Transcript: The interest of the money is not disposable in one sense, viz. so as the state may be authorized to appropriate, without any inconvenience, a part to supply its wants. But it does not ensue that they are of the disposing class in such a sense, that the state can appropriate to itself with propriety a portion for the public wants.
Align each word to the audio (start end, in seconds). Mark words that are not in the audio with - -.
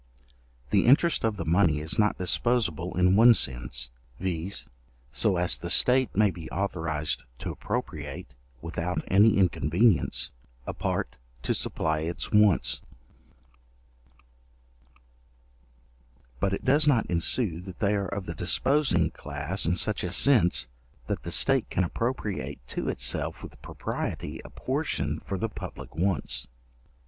The 0.71 0.87
interest 0.87 1.23
of 1.23 1.37
the 1.37 1.45
money 1.45 1.77
is 1.79 1.99
not 1.99 2.17
disposable 2.17 2.97
in 2.97 3.15
one 3.15 3.35
sense, 3.35 3.91
viz. 4.19 4.67
so 5.11 5.37
as 5.37 5.59
the 5.59 5.69
state 5.69 6.15
may 6.15 6.31
be 6.31 6.49
authorized 6.49 7.23
to 7.37 7.51
appropriate, 7.51 8.33
without 8.63 9.03
any 9.09 9.37
inconvenience, 9.37 10.31
a 10.65 10.73
part 10.73 11.17
to 11.43 11.53
supply 11.53 11.99
its 11.99 12.31
wants. 12.31 12.81
But 16.39 16.51
it 16.53 16.65
does 16.65 16.87
not 16.87 17.05
ensue 17.05 17.59
that 17.59 17.77
they 17.77 17.93
are 17.93 18.07
of 18.07 18.25
the 18.25 18.33
disposing 18.33 19.11
class 19.11 19.67
in 19.67 19.75
such 19.75 20.03
a 20.03 20.09
sense, 20.09 20.67
that 21.05 21.21
the 21.21 21.31
state 21.31 21.69
can 21.69 21.83
appropriate 21.83 22.57
to 22.69 22.89
itself 22.89 23.43
with 23.43 23.61
propriety 23.61 24.41
a 24.43 24.49
portion 24.49 25.19
for 25.19 25.37
the 25.37 25.47
public 25.47 25.95
wants. 25.95 26.47